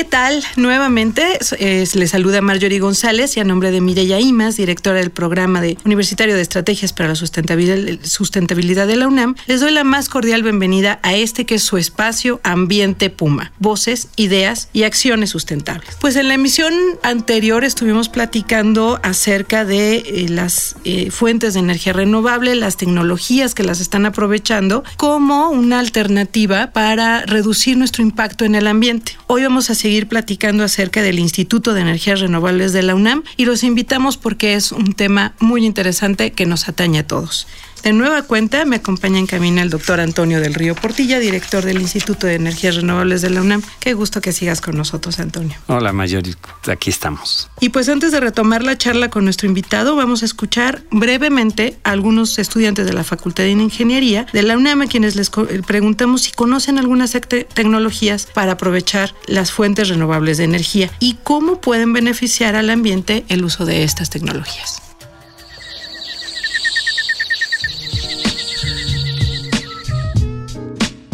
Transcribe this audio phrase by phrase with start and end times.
[0.00, 0.42] ¿Qué tal?
[0.56, 5.76] Nuevamente les saluda Marjorie González y a nombre de Mireya Imas, directora del programa de
[5.84, 10.42] Universitario de Estrategias para la Sustentabilidad, Sustentabilidad de la UNAM, les doy la más cordial
[10.42, 15.98] bienvenida a este que es su espacio Ambiente Puma, voces, ideas y acciones sustentables.
[16.00, 21.92] Pues en la emisión anterior estuvimos platicando acerca de eh, las eh, fuentes de energía
[21.92, 28.54] renovable, las tecnologías que las están aprovechando como una alternativa para reducir nuestro impacto en
[28.54, 29.18] el ambiente.
[29.26, 33.44] Hoy vamos a seguir platicando acerca del Instituto de Energías Renovables de la UNAM y
[33.44, 37.46] los invitamos porque es un tema muy interesante que nos atañe a todos.
[37.82, 41.80] De nueva cuenta, me acompaña en camino el doctor Antonio del Río Portilla, director del
[41.80, 43.62] Instituto de Energías Renovables de la UNAM.
[43.80, 45.56] Qué gusto que sigas con nosotros, Antonio.
[45.66, 46.24] Hola, Mayor,
[46.70, 47.48] aquí estamos.
[47.60, 51.92] Y pues antes de retomar la charla con nuestro invitado, vamos a escuchar brevemente a
[51.92, 55.30] algunos estudiantes de la Facultad de Ingeniería de la UNAM, a quienes les
[55.66, 61.92] preguntamos si conocen algunas tecnologías para aprovechar las fuentes renovables de energía y cómo pueden
[61.92, 64.82] beneficiar al ambiente el uso de estas tecnologías.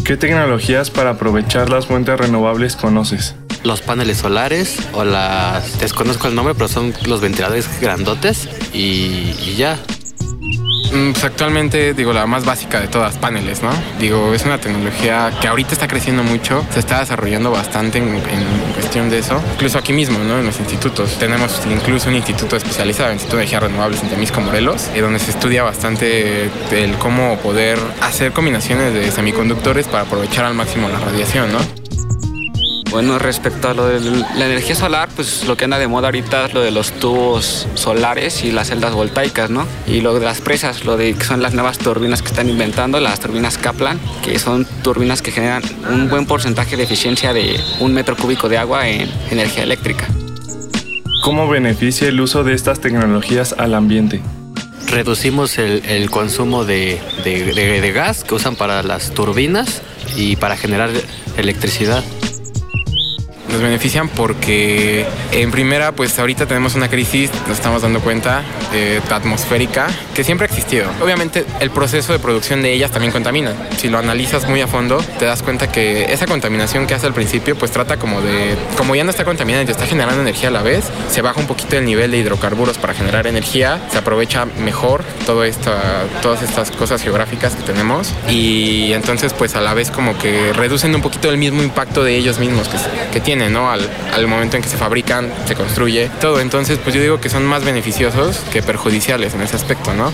[0.07, 3.35] ¿Qué tecnologías para aprovechar las fuentes renovables conoces?
[3.65, 5.81] Los paneles solares o las...
[5.81, 9.77] desconozco el nombre, pero son los ventiladores grandotes y, y ya.
[10.91, 13.69] Mm, pues actualmente, digo, la más básica de todas, paneles, ¿no?
[13.99, 18.21] Digo, es una tecnología que ahorita está creciendo mucho, se está desarrollando bastante en,
[18.73, 19.41] cuestión de eso.
[19.53, 20.39] Incluso aquí mismo, ¿no?
[20.39, 21.17] En los institutos.
[21.19, 25.31] Tenemos incluso un instituto especializado, el Instituto de Energías Renovables en Temisco, Morelos, donde se
[25.31, 31.51] estudia bastante el cómo poder hacer combinaciones de semiconductores para aprovechar al máximo la radiación,
[31.51, 31.86] ¿no?
[32.89, 36.45] Bueno, respecto a lo de la energía solar, pues lo que anda de moda ahorita
[36.45, 39.67] es lo de los tubos solares y las celdas voltaicas, ¿no?
[39.85, 42.99] Y lo de las presas, lo de que son las nuevas turbinas que están inventando,
[42.99, 47.93] las turbinas Kaplan, que son turbinas que generan un buen porcentaje de eficiencia de un
[47.93, 50.07] metro cúbico de agua en energía eléctrica.
[51.23, 54.21] ¿Cómo beneficia el uso de estas tecnologías al ambiente?
[54.87, 59.81] Reducimos el, consumo de, de gas que usan para las turbinas
[60.15, 60.89] y para generar
[61.35, 62.03] electricidad
[63.51, 68.43] nos benefician porque en primera, pues ahorita tenemos una crisis, nos estamos dando cuenta,
[68.73, 70.87] eh, atmosférica, que siempre ha existido.
[71.01, 73.53] Obviamente el proceso de producción de ellas también contamina.
[73.77, 77.13] Si lo analizas muy a fondo, te das cuenta que esa contaminación que hace al
[77.13, 80.51] principio, pues trata como de, como ya no está contaminada y está generando energía a
[80.51, 84.45] la vez, se baja un poquito el nivel de hidrocarburos para generar energía, se aprovecha
[84.45, 89.91] mejor todo esta, todas estas cosas geográficas que tenemos y entonces pues a la vez
[89.91, 92.77] como que reducen un poquito el mismo impacto de ellos mismos que,
[93.11, 93.36] que tienen.
[93.41, 96.39] Al, momento en que se fabrican, se construye, todo.
[96.39, 100.11] Entonces, pues yo digo que son más beneficiosos que perjudiciales en ese aspecto, ¿no?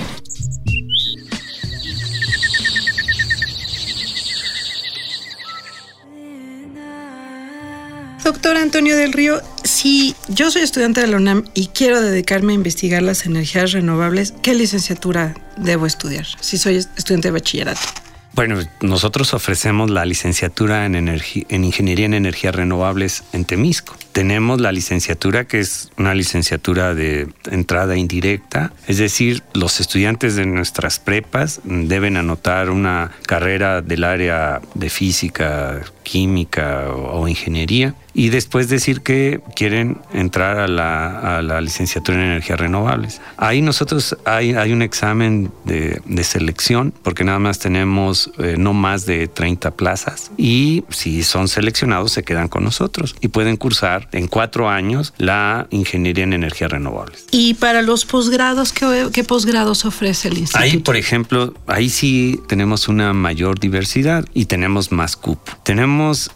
[8.24, 12.56] Doctor Antonio del Río, si yo soy estudiante de la UNAM y quiero dedicarme a
[12.56, 18.03] investigar las energías renovables, ¿qué licenciatura debo estudiar si soy estudiante de bachillerato?
[18.36, 23.96] Bueno, nosotros ofrecemos la licenciatura en, en Ingeniería en Energías Renovables en Temisco.
[24.12, 30.48] Tenemos la licenciatura que es una licenciatura de entrada indirecta, es decir, los estudiantes de
[30.48, 38.70] nuestras prepas deben anotar una carrera del área de física, química o, ingeniería y después
[38.70, 43.22] decir que quieren entrar a la, licenciatura en energías renovables.
[43.38, 49.06] Ahí nosotros hay, hay un examen de, selección porque nada más tenemos eh, no más
[49.06, 54.28] de 30 plazas y si son seleccionados se quedan con nosotros y pueden cursar en
[54.28, 57.26] cuatro años la ingeniería en energías renovables.
[57.32, 60.64] ¿Y para los posgrados qué, qué posgrados ofrece el instituto?
[60.64, 65.52] Ahí, por ejemplo, ahí sí tenemos una mayor diversidad y tenemos más cupo.
[65.64, 66.32] Tenemos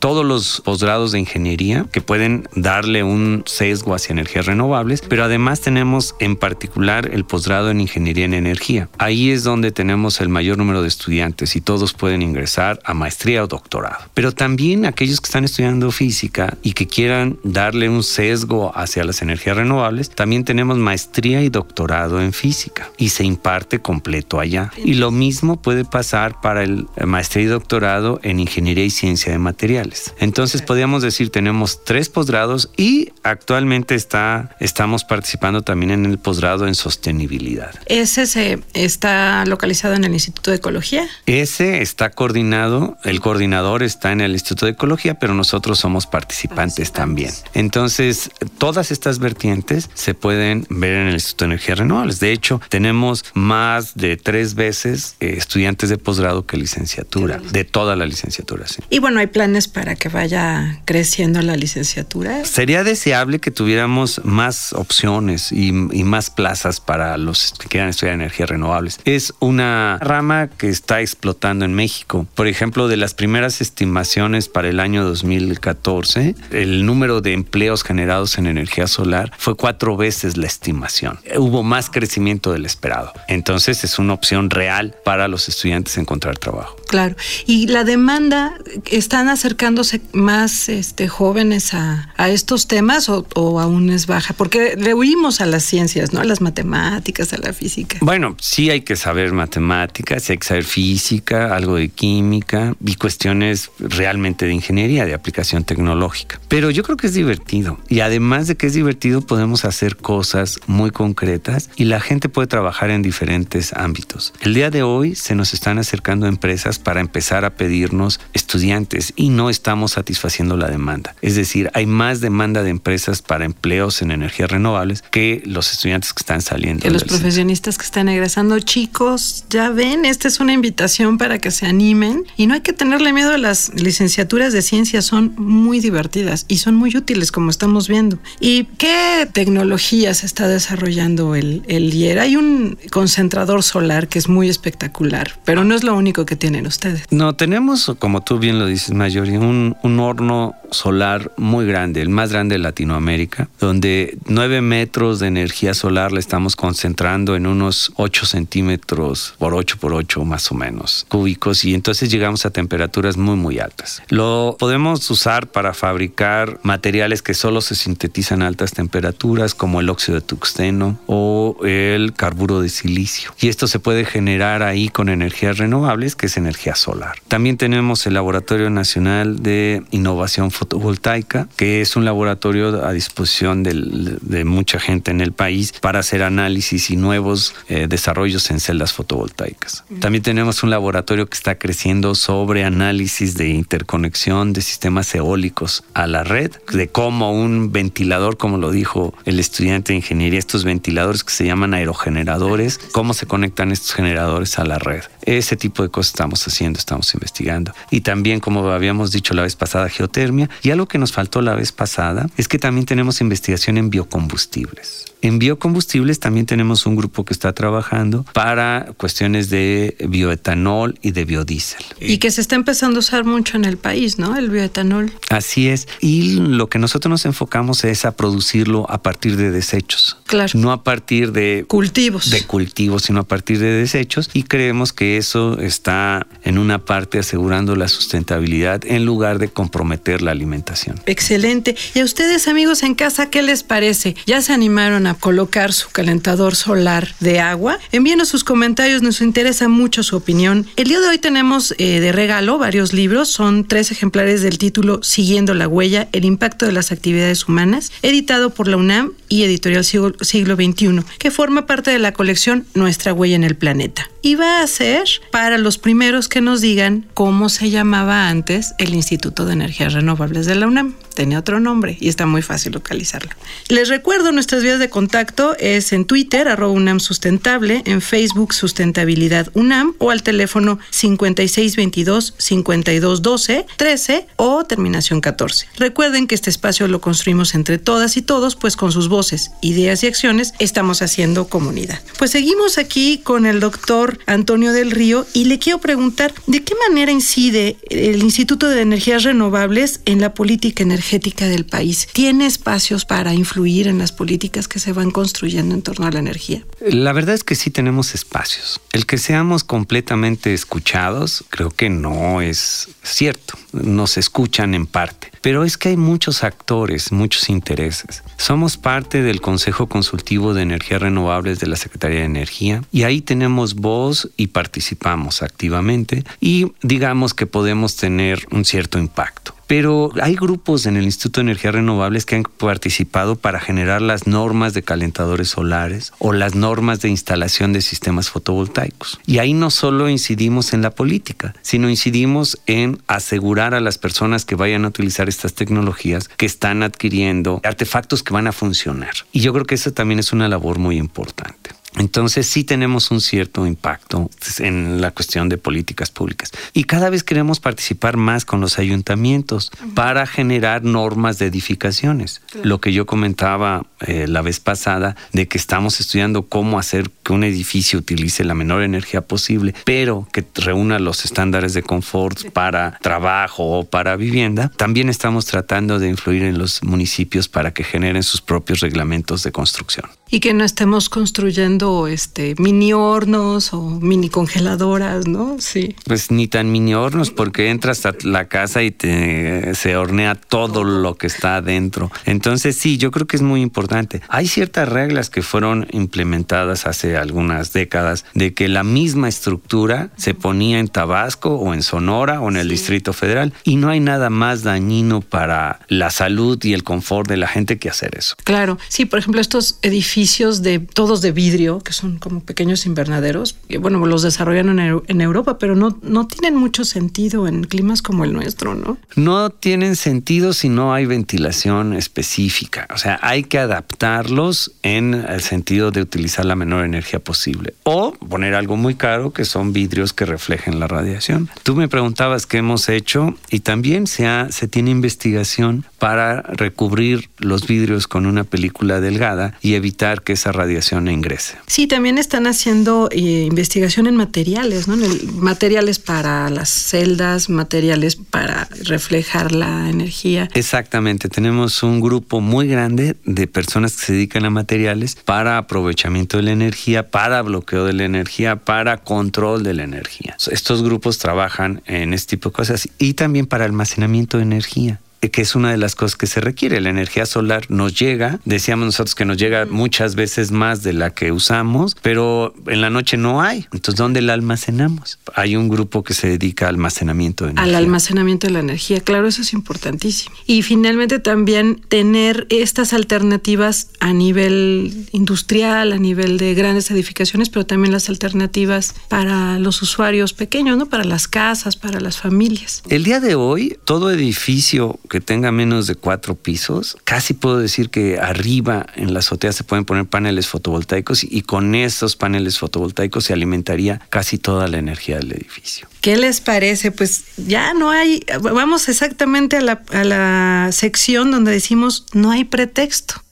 [0.00, 5.60] todos los posgrados de ingeniería que pueden darle un sesgo hacia energías renovables, pero además
[5.60, 8.88] tenemos en particular el posgrado en ingeniería en energía.
[8.98, 13.44] Ahí es donde tenemos el mayor número de estudiantes y todos pueden ingresar a maestría
[13.44, 14.04] o doctorado.
[14.14, 19.22] Pero también aquellos que están estudiando física y que quieran darle un sesgo hacia las
[19.22, 24.72] energías renovables, también tenemos maestría y doctorado en física y se imparte completo allá.
[24.84, 29.38] Y lo mismo puede pasar para el maestría y doctorado en ingeniería y ciencia de
[29.38, 30.14] materiales.
[30.18, 36.66] Entonces podríamos decir tenemos tres posgrados y actualmente está, estamos participando también en el posgrado
[36.66, 37.74] en sostenibilidad.
[37.86, 41.06] ¿Ese se está localizado en el Instituto de Ecología?
[41.26, 46.92] Ese está coordinado, el coordinador está en el Instituto de Ecología, pero nosotros somos participantes,
[46.92, 47.32] también.
[47.54, 52.20] Entonces, todas estas vertientes se pueden ver en el Instituto de Energías Renovables.
[52.20, 57.96] De hecho, tenemos más de tres veces eh, estudiantes de posgrado que licenciatura, de toda
[57.96, 58.66] la licenciatura.
[58.66, 58.82] Sí.
[58.90, 60.99] Y bueno, hay planes para que vaya creciendo
[61.42, 62.44] la licenciatura.
[62.44, 68.14] Sería deseable que tuviéramos más opciones y, y más plazas para los que quieran estudiar
[68.14, 68.98] energías renovables.
[69.04, 72.26] Es una rama que está explotando en México.
[72.34, 78.38] Por ejemplo, de las primeras estimaciones para el año 2014, el número de empleos generados
[78.38, 81.18] en energía solar fue cuatro veces la estimación.
[81.36, 83.12] Hubo más crecimiento del esperado.
[83.28, 86.76] Entonces es una opción real para los estudiantes encontrar trabajo.
[86.88, 87.16] Claro.
[87.46, 88.54] Y la demanda,
[88.90, 94.34] ¿están acercándose más este, jóvenes a, a estos temas o, o, aún es baja?
[94.34, 96.18] Porque le huimos a las ciencias, ¿no?
[96.18, 97.98] A las matemáticas, a la física.
[98.00, 103.70] Bueno, sí hay que saber matemáticas, hay que saber física, algo de química y cuestiones
[103.78, 106.40] realmente de ingeniería, de aplicación tecnológica.
[106.48, 107.78] Pero yo creo que es divertido.
[107.88, 112.48] Y además de que es divertido, podemos hacer cosas muy concretas y la gente puede
[112.48, 114.32] trabajar en diferentes ámbitos.
[114.40, 119.28] El día de hoy se nos están acercando empresas para empezar a pedirnos estudiantes y
[119.28, 120.79] no estamos satisfaciendo la demanda.
[121.22, 126.12] Es decir, hay más demanda de empresas para empleos en energías renovables que los estudiantes
[126.12, 126.82] que están saliendo.
[126.82, 131.50] Que los profesionistas que están egresando, chicos, ya ven, esta es una invitación para que
[131.50, 135.80] se animen y no hay que tenerle miedo a las licenciaturas de ciencia, son muy
[135.80, 138.18] divertidas y son muy útiles como estamos viendo.
[138.40, 142.20] ¿Y qué tecnología se está desarrollando el, el IER?
[142.20, 146.66] Hay un concentrador solar que es muy espectacular, pero no es lo único que tienen
[146.66, 147.04] ustedes?
[147.10, 152.08] No, tenemos, como tú bien lo dices, Mayori, un, un horno solar muy grande, el
[152.08, 157.92] más grande de Latinoamérica, donde 9 metros de energía solar la estamos concentrando en unos
[157.96, 163.16] 8 centímetros por 8 por 8 más o menos cúbicos y entonces llegamos a temperaturas
[163.16, 164.02] muy muy altas.
[164.08, 169.90] Lo podemos usar para fabricar materiales que solo se sintetizan a altas temperaturas como el
[169.90, 173.32] óxido de tuxteno o el carburo de silicio.
[173.40, 177.16] Y esto se puede generar ahí con energías renovables, que es energía solar.
[177.28, 184.18] También tenemos el Laboratorio Nacional de Innovación Fotovoltaica, que es un laboratorio a disposición del,
[184.20, 188.92] de mucha gente en el país para hacer análisis y nuevos eh, desarrollos en celdas
[188.92, 189.84] fotovoltaicas.
[190.00, 196.06] También tenemos un laboratorio que está creciendo sobre análisis de interconexión de sistemas eólicos a
[196.06, 201.24] la red, de cómo un ventilador, como lo dijo el estudiante de ingeniería, estos ventiladores
[201.24, 205.04] que se llaman aerogeneradores, cómo se conectan estos generadores a la red.
[205.22, 207.72] Ese tipo de cosas estamos haciendo, estamos investigando.
[207.90, 210.49] Y también, como habíamos dicho la vez pasada, geotermia.
[210.62, 215.09] Y algo que nos faltó la vez pasada es que también tenemos investigación en biocombustibles.
[215.22, 221.24] En biocombustibles también tenemos un grupo que está trabajando para cuestiones de bioetanol y de
[221.24, 221.84] biodiesel.
[222.00, 224.36] Y que se está empezando a usar mucho en el país, ¿no?
[224.36, 225.12] El bioetanol.
[225.28, 225.88] Así es.
[226.00, 230.16] Y lo que nosotros nos enfocamos es a producirlo a partir de desechos.
[230.26, 230.58] Claro.
[230.58, 232.30] No a partir de cultivos.
[232.30, 234.30] De cultivos, sino a partir de desechos.
[234.32, 240.22] Y creemos que eso está en una parte asegurando la sustentabilidad en lugar de comprometer
[240.22, 241.00] la alimentación.
[241.06, 241.76] Excelente.
[241.94, 244.16] Y a ustedes, amigos en casa, ¿qué les parece?
[244.26, 247.78] ¿Ya se animaron a colocar su calentador solar de agua?
[247.92, 250.66] Envíenos sus comentarios, nos interesa mucho su opinión.
[250.76, 255.02] El día de hoy tenemos eh, de regalo varios libros, son tres ejemplares del título
[255.02, 259.84] Siguiendo la huella, el impacto de las actividades humanas, editado por la UNAM y Editorial
[259.84, 264.10] Siglo, Siglo XXI, que forma parte de la colección Nuestra huella en el planeta.
[264.22, 268.94] Y va a ser para los primeros que nos digan cómo se llamaba antes el
[268.94, 270.94] Instituto de Energías Renovables de la UNAM.
[271.20, 273.28] Tenía otro nombre y está muy fácil localizarlo.
[273.68, 279.50] Les recuerdo nuestras vías de contacto es en Twitter, arroba UNAM Sustentable, en Facebook Sustentabilidad
[279.52, 285.66] UNAM o al teléfono 5622-5212 13 o terminación 14.
[285.76, 290.02] Recuerden que este espacio lo construimos entre todas y todos, pues con sus voces, ideas
[290.02, 292.00] y acciones estamos haciendo comunidad.
[292.18, 296.72] Pues seguimos aquí con el doctor Antonio del Río y le quiero preguntar de qué
[296.88, 302.08] manera incide el Instituto de Energías Renovables en la política energética del país.
[302.12, 306.20] ¿Tiene espacios para influir en las políticas que se van construyendo en torno a la
[306.20, 306.64] energía?
[306.80, 308.80] La verdad es que sí tenemos espacios.
[308.92, 313.54] El que seamos completamente escuchados creo que no es cierto.
[313.72, 315.29] Nos escuchan en parte.
[315.40, 318.22] Pero es que hay muchos actores, muchos intereses.
[318.36, 323.22] Somos parte del Consejo Consultivo de Energías Renovables de la Secretaría de Energía y ahí
[323.22, 329.54] tenemos voz y participamos activamente y digamos que podemos tener un cierto impacto.
[329.70, 334.26] Pero hay grupos en el Instituto de Energías Renovables que han participado para generar las
[334.26, 339.20] normas de calentadores solares o las normas de instalación de sistemas fotovoltaicos.
[339.26, 344.44] Y ahí no solo incidimos en la política, sino incidimos en asegurar a las personas
[344.44, 349.14] que vayan a utilizar estas tecnologías que están adquiriendo artefactos que van a funcionar.
[349.32, 351.70] Y yo creo que eso también es una labor muy importante.
[351.96, 356.50] Entonces sí tenemos un cierto impacto en la cuestión de políticas públicas.
[356.72, 362.42] Y cada vez queremos participar más con los ayuntamientos para generar normas de edificaciones.
[362.62, 367.32] Lo que yo comentaba eh, la vez pasada de que estamos estudiando cómo hacer que
[367.32, 372.98] un edificio utilice la menor energía posible, pero que reúna los estándares de confort para
[373.02, 374.70] trabajo o para vivienda.
[374.76, 379.52] También estamos tratando de influir en los municipios para que generen sus propios reglamentos de
[379.52, 380.08] construcción.
[380.32, 385.56] Y que no estemos construyendo este mini hornos o mini congeladoras, ¿no?
[385.58, 385.96] Sí.
[386.04, 390.84] Pues ni tan mini hornos porque entras a la casa y te se hornea todo
[390.84, 392.12] lo que está adentro.
[392.26, 394.20] Entonces sí, yo creo que es muy importante.
[394.28, 400.34] Hay ciertas reglas que fueron implementadas hace algunas décadas de que la misma estructura se
[400.34, 404.30] ponía en Tabasco o en Sonora o en el Distrito Federal y no hay nada
[404.30, 408.36] más dañino para la salud y el confort de la gente que hacer eso.
[408.44, 413.56] Claro, sí, por ejemplo, estos edificios de todos de vidrio que son como pequeños invernaderos,
[413.68, 418.02] que bueno, los desarrollan en, en, Europa, pero no, no tienen mucho sentido en climas
[418.02, 418.98] como el nuestro, ¿no?
[419.16, 422.86] No tienen sentido si no hay ventilación específica.
[422.94, 427.74] O sea, hay que adaptarlos en el sentido de utilizar la menor energía posible.
[427.84, 431.48] O poner algo muy caro, que son vidrios que reflejen la radiación.
[431.62, 437.30] Tú me preguntabas qué hemos hecho y también se, ha, se tiene investigación para recubrir
[437.38, 441.56] los vidrios con una película delgada y evitar que esa radiación ingrese.
[441.66, 444.96] Sí, también están haciendo eh, investigación en materiales, ¿no?
[445.34, 450.48] materiales para las celdas, materiales para reflejar la energía.
[450.54, 456.36] Exactamente, tenemos un grupo muy grande de personas que se dedican a materiales para aprovechamiento
[456.36, 460.36] de la energía, para bloqueo de la energía, para control de la energía.
[460.50, 465.42] Estos grupos trabajan en este tipo de cosas y también para almacenamiento de energía que
[465.42, 466.80] es una de las cosas que se requiere.
[466.80, 471.10] La energía solar nos llega, decíamos nosotros que nos llega muchas veces más de la
[471.10, 473.66] que usamos, pero en la noche no hay.
[473.72, 475.18] Entonces, ¿dónde la almacenamos?
[475.34, 477.76] Hay un grupo que se dedica al almacenamiento de energía.
[477.76, 480.34] Al almacenamiento de la energía, claro, eso es importantísimo.
[480.46, 487.66] Y finalmente también tener estas alternativas a nivel industrial, a nivel de grandes edificaciones, pero
[487.66, 490.86] también las alternativas para los usuarios pequeños, ¿no?
[490.86, 492.82] Para las casas, para las familias.
[492.88, 497.90] El día de hoy, todo edificio que tenga menos de cuatro pisos, casi puedo decir
[497.90, 503.24] que arriba en la azotea se pueden poner paneles fotovoltaicos y con esos paneles fotovoltaicos
[503.24, 505.88] se alimentaría casi toda la energía del edificio.
[506.00, 506.92] ¿Qué les parece?
[506.92, 512.44] Pues ya no hay, vamos exactamente a la, a la sección donde decimos no hay
[512.44, 513.22] pretexto.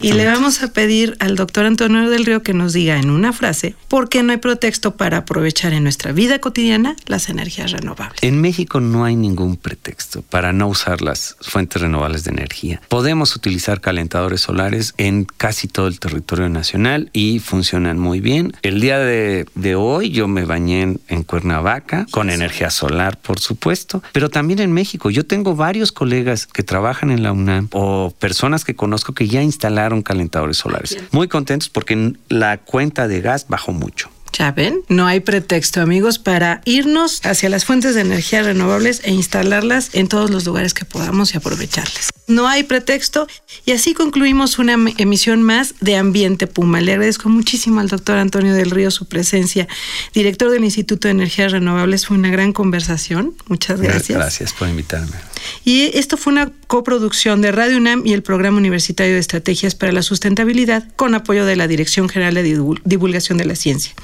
[0.00, 3.32] Y le vamos a pedir al doctor Antonio del Río que nos diga en una
[3.32, 8.22] frase por qué no hay pretexto para aprovechar en nuestra vida cotidiana las energías renovables.
[8.22, 12.80] En México no hay ningún pretexto para no usar las fuentes renovables de energía.
[12.88, 18.52] Podemos utilizar calentadores solares en casi todo el territorio nacional y funcionan muy bien.
[18.62, 19.46] El día de,
[19.76, 24.72] hoy yo me bañé en, en Cuernavaca con energía solar, por supuesto, pero también en
[24.72, 25.10] México.
[25.10, 29.42] Yo tengo varios colegas que trabajan en la UNAM o personas que conozco que ya
[29.56, 30.98] instalaron calentadores solares.
[31.12, 34.10] Muy contentos porque la cuenta de gas bajó mucho.
[34.34, 39.10] Ya ven, no hay pretexto, amigos, para irnos hacia las fuentes de energía renovables e
[39.10, 42.10] instalarlas en todos los lugares que podamos y aprovecharles.
[42.26, 43.26] no hay pretexto.
[43.64, 46.82] Y así concluimos una emisión más de Ambiente Puma.
[46.82, 49.68] Le agradezco muchísimo al doctor Antonio del Río su presencia,
[50.12, 52.06] director del Instituto de Energías Renovables.
[52.06, 53.34] Fue una gran conversación.
[53.48, 54.18] Muchas gracias.
[54.18, 55.16] Gracias por invitarme.
[55.64, 59.92] Y esto fue una coproducción de Radio UNAM y el Programa Universitario de Estrategias para
[59.92, 62.42] la Sustentabilidad con apoyo de la Dirección General de
[62.84, 63.94] Divulgación de la Ciencia.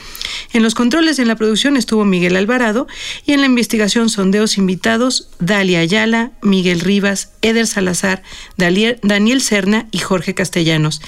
[0.53, 2.87] En los controles y en la producción estuvo Miguel Alvarado
[3.27, 8.23] y en la investigación sondeos invitados Dalia Ayala, Miguel Rivas, Eder Salazar,
[8.57, 11.01] Daniel Serna y Jorge Castellanos.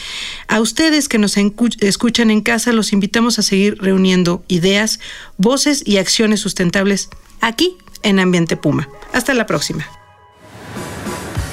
[0.48, 5.00] A ustedes que nos escuchan en casa los invitamos a seguir reuniendo ideas,
[5.36, 7.08] voces y acciones sustentables
[7.40, 8.88] aquí en Ambiente Puma.
[9.12, 9.86] Hasta la próxima.